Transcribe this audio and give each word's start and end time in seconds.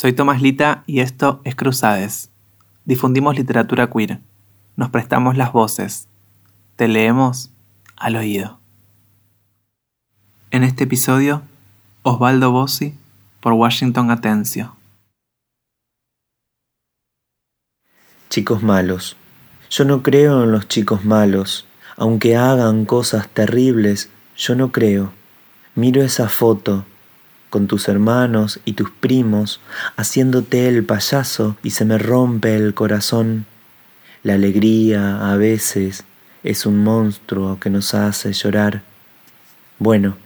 Soy 0.00 0.12
Tomás 0.12 0.40
Lita 0.40 0.84
y 0.86 1.00
esto 1.00 1.40
es 1.42 1.56
Cruzades. 1.56 2.30
Difundimos 2.84 3.34
literatura 3.34 3.90
queer. 3.90 4.20
Nos 4.76 4.90
prestamos 4.90 5.36
las 5.36 5.52
voces. 5.52 6.06
Te 6.76 6.86
leemos 6.86 7.50
al 7.96 8.14
oído. 8.14 8.60
En 10.52 10.62
este 10.62 10.84
episodio, 10.84 11.42
Osvaldo 12.04 12.52
Bossi 12.52 12.94
por 13.40 13.54
Washington 13.54 14.12
Atencio. 14.12 14.76
Chicos 18.30 18.62
malos. 18.62 19.16
Yo 19.68 19.84
no 19.84 20.04
creo 20.04 20.44
en 20.44 20.52
los 20.52 20.68
chicos 20.68 21.04
malos. 21.04 21.66
Aunque 21.96 22.36
hagan 22.36 22.84
cosas 22.84 23.28
terribles, 23.30 24.10
yo 24.36 24.54
no 24.54 24.70
creo. 24.70 25.12
Miro 25.74 26.02
esa 26.02 26.28
foto 26.28 26.84
con 27.50 27.66
tus 27.66 27.88
hermanos 27.88 28.60
y 28.64 28.74
tus 28.74 28.90
primos 28.90 29.60
haciéndote 29.96 30.68
el 30.68 30.84
payaso 30.84 31.56
y 31.62 31.70
se 31.70 31.84
me 31.84 31.98
rompe 31.98 32.56
el 32.56 32.74
corazón. 32.74 33.46
La 34.22 34.34
alegría 34.34 35.32
a 35.32 35.36
veces 35.36 36.04
es 36.42 36.66
un 36.66 36.82
monstruo 36.82 37.58
que 37.60 37.70
nos 37.70 37.94
hace 37.94 38.32
llorar. 38.32 38.82
Bueno, 39.78 40.16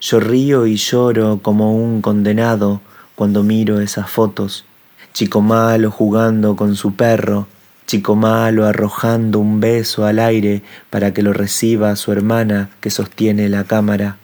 yo 0.00 0.20
río 0.20 0.66
y 0.66 0.76
lloro 0.76 1.40
como 1.42 1.74
un 1.76 2.02
condenado 2.02 2.80
cuando 3.14 3.42
miro 3.42 3.80
esas 3.80 4.10
fotos. 4.10 4.64
Chico 5.12 5.40
malo 5.40 5.90
jugando 5.90 6.56
con 6.56 6.76
su 6.76 6.94
perro, 6.94 7.48
chico 7.86 8.14
malo 8.14 8.66
arrojando 8.66 9.40
un 9.40 9.60
beso 9.60 10.06
al 10.06 10.20
aire 10.20 10.62
para 10.88 11.12
que 11.12 11.22
lo 11.22 11.32
reciba 11.32 11.96
su 11.96 12.12
hermana 12.12 12.70
que 12.80 12.88
sostiene 12.88 13.48
la 13.48 13.64
cámara, 13.64 14.16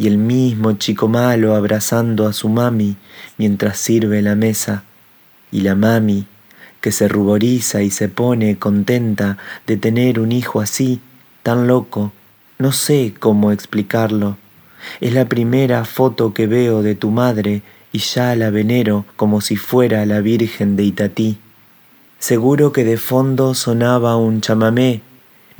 y 0.00 0.06
el 0.06 0.16
mismo 0.16 0.72
chico 0.72 1.08
malo 1.08 1.54
abrazando 1.54 2.26
a 2.26 2.32
su 2.32 2.48
mami 2.48 2.96
mientras 3.36 3.76
sirve 3.76 4.22
la 4.22 4.34
mesa, 4.34 4.82
y 5.52 5.60
la 5.60 5.74
mami 5.74 6.24
que 6.80 6.90
se 6.90 7.06
ruboriza 7.06 7.82
y 7.82 7.90
se 7.90 8.08
pone 8.08 8.56
contenta 8.56 9.36
de 9.66 9.76
tener 9.76 10.18
un 10.18 10.32
hijo 10.32 10.62
así, 10.62 11.00
tan 11.42 11.66
loco, 11.66 12.12
no 12.58 12.72
sé 12.72 13.12
cómo 13.20 13.52
explicarlo. 13.52 14.38
Es 15.02 15.12
la 15.12 15.26
primera 15.26 15.84
foto 15.84 16.32
que 16.32 16.46
veo 16.46 16.82
de 16.82 16.94
tu 16.94 17.10
madre 17.10 17.60
y 17.92 17.98
ya 17.98 18.34
la 18.36 18.48
venero 18.48 19.04
como 19.16 19.42
si 19.42 19.56
fuera 19.56 20.06
la 20.06 20.22
Virgen 20.22 20.76
de 20.76 20.84
Itatí. 20.84 21.36
Seguro 22.18 22.72
que 22.72 22.84
de 22.84 22.96
fondo 22.96 23.52
sonaba 23.52 24.16
un 24.16 24.40
chamamé, 24.40 25.02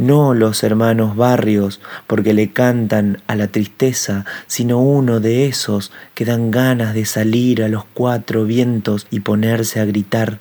no 0.00 0.32
los 0.32 0.62
hermanos 0.62 1.14
barrios, 1.14 1.78
porque 2.06 2.32
le 2.32 2.52
cantan 2.52 3.22
a 3.26 3.36
la 3.36 3.48
tristeza, 3.48 4.24
sino 4.46 4.78
uno 4.78 5.20
de 5.20 5.46
esos 5.46 5.92
que 6.14 6.24
dan 6.24 6.50
ganas 6.50 6.94
de 6.94 7.04
salir 7.04 7.62
a 7.62 7.68
los 7.68 7.84
cuatro 7.92 8.44
vientos 8.46 9.06
y 9.10 9.20
ponerse 9.20 9.78
a 9.78 9.84
gritar. 9.84 10.38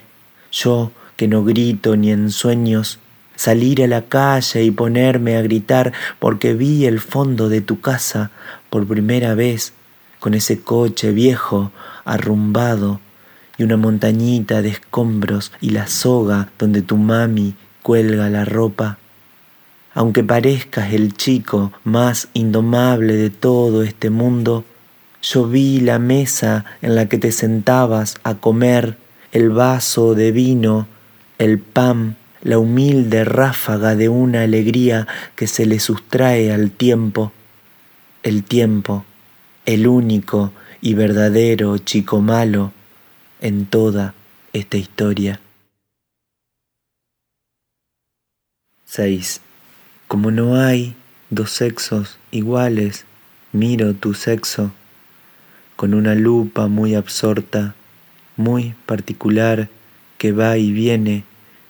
Yo, 0.50 0.92
que 1.18 1.28
no 1.28 1.44
grito 1.44 1.98
ni 1.98 2.10
en 2.10 2.32
sueños, 2.32 3.00
salir 3.36 3.84
a 3.84 3.88
la 3.88 4.04
calle 4.04 4.64
y 4.64 4.72
ponerme 4.72 5.36
a 5.36 5.42
gritar 5.42 5.92
porque 6.20 6.54
vi 6.54 6.86
el 6.86 7.02
fondo 7.02 7.50
de 7.50 7.60
tu 7.60 7.82
casa 7.82 8.32
por 8.70 8.88
primera 8.88 9.36
vez, 9.36 9.74
con 10.20 10.36
ese 10.36 10.62
coche 10.62 11.12
viejo, 11.12 11.74
arrumbado, 12.06 13.02
y 13.58 13.64
una 13.64 13.76
montañita 13.76 14.62
de 14.62 14.70
escombros 14.70 15.52
y 15.60 15.72
la 15.72 15.88
soga 15.88 16.48
donde 16.58 16.82
tu 16.82 16.96
mami 16.96 17.56
cuelga 17.84 18.30
la 18.30 18.46
ropa. 18.46 18.98
Aunque 20.00 20.24
parezcas 20.24 20.94
el 20.94 21.14
chico 21.14 21.74
más 21.84 22.30
indomable 22.32 23.18
de 23.18 23.30
todo 23.30 23.84
este 23.84 24.10
mundo, 24.10 24.64
yo 25.22 25.46
vi 25.46 25.82
la 25.82 26.00
mesa 26.00 26.64
en 26.82 26.96
la 26.96 27.10
que 27.10 27.18
te 27.18 27.34
sentabas 27.34 28.16
a 28.24 28.36
comer, 28.36 28.96
el 29.34 29.50
vaso 29.50 30.16
de 30.16 30.32
vino, 30.32 30.88
el 31.38 31.60
pan, 31.60 32.16
la 32.42 32.60
humilde 32.60 33.26
ráfaga 33.26 33.96
de 33.96 34.08
una 34.08 34.44
alegría 34.44 35.06
que 35.36 35.48
se 35.48 35.66
le 35.66 35.82
sustrae 35.82 36.54
al 36.54 36.72
tiempo, 36.72 37.34
el 38.24 38.46
tiempo, 38.46 39.04
el 39.66 39.86
único 39.86 40.54
y 40.80 40.94
verdadero 40.94 41.78
chico 41.78 42.22
malo 42.22 42.72
en 43.42 43.66
toda 43.66 44.14
esta 44.54 44.78
historia. 44.78 45.42
6. 48.86 49.42
Como 50.10 50.32
no 50.32 50.60
hay 50.60 50.96
dos 51.30 51.52
sexos 51.52 52.18
iguales, 52.32 53.06
miro 53.52 53.94
tu 53.94 54.16
sexo 54.16 54.72
con 55.76 55.94
una 55.94 56.16
lupa 56.16 56.66
muy 56.66 56.96
absorta, 56.96 57.76
muy 58.36 58.74
particular, 58.88 59.70
que 60.18 60.32
va 60.32 60.58
y 60.58 60.72
viene 60.72 61.26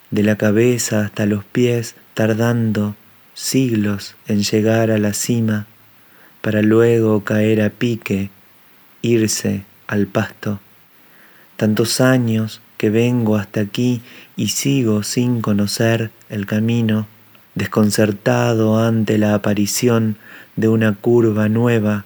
de 0.10 0.24
la 0.24 0.38
cabeza 0.38 1.02
hasta 1.02 1.26
los 1.26 1.44
pies, 1.44 1.96
tardando 2.14 2.96
siglos 3.34 4.16
en 4.26 4.42
llegar 4.44 4.90
a 4.90 5.00
la 5.00 5.12
cima, 5.14 5.68
para 6.40 6.62
luego 6.62 7.26
caer 7.26 7.62
a 7.62 7.70
pique, 7.70 8.30
irse 9.02 9.66
al 9.86 10.08
pasto. 10.08 10.62
Tantos 11.58 12.00
años 12.00 12.62
que 12.78 12.90
vengo 12.90 13.36
hasta 13.36 13.60
aquí 13.60 14.02
y 14.38 14.48
sigo 14.48 15.04
sin 15.04 15.42
conocer 15.42 16.12
el 16.30 16.46
camino, 16.46 17.06
desconcertado 17.56 18.80
ante 18.80 19.18
la 19.18 19.34
aparición 19.34 20.18
de 20.56 20.68
una 20.68 20.96
curva 20.96 21.50
nueva, 21.50 22.06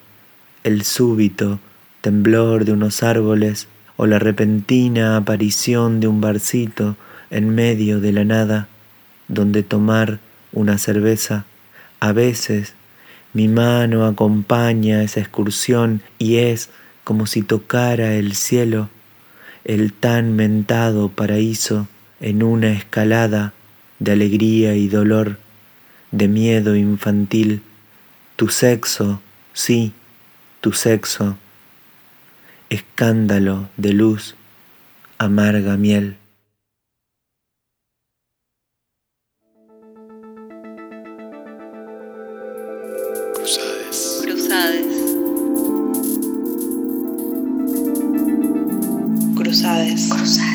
el 0.64 0.84
súbito 0.84 1.60
temblor 2.02 2.66
de 2.66 2.74
unos 2.74 3.04
árboles 3.04 3.68
o 3.98 4.06
la 4.06 4.20
repentina 4.20 5.18
aparición 5.18 6.00
de 6.00 6.08
un 6.08 6.22
barcito 6.22 6.96
en 7.30 7.50
medio 7.50 8.00
de 8.00 8.12
la 8.12 8.24
nada, 8.24 8.68
donde 9.28 9.64
tomar 9.64 10.20
una 10.52 10.78
cerveza. 10.78 11.46
A 12.00 12.12
veces 12.12 12.74
mi 13.34 13.48
mano 13.48 14.06
acompaña 14.06 15.04
esa 15.04 15.20
excursión 15.20 16.02
y 16.20 16.38
es 16.38 16.70
como 17.04 17.26
si 17.26 17.42
tocara 17.42 18.14
el 18.16 18.36
cielo 18.36 18.90
el 19.66 19.94
tan 19.94 20.36
mentado 20.36 21.10
paraíso 21.10 21.88
en 22.20 22.44
una 22.44 22.72
escalada 22.74 23.54
de 24.04 24.12
alegría 24.12 24.76
y 24.76 24.90
dolor, 24.90 25.38
de 26.12 26.28
miedo 26.28 26.76
infantil, 26.76 27.62
tu 28.36 28.50
sexo, 28.50 29.22
sí, 29.54 29.94
tu 30.60 30.74
sexo, 30.74 31.38
escándalo 32.70 33.70
de 33.78 33.94
luz, 33.94 34.36
amarga 35.18 35.78
miel. 35.78 36.18
Cruzades. 43.36 44.20
Cruzades. 44.22 44.86
Cruzades. 49.36 50.10
Cruzades. 50.10 50.53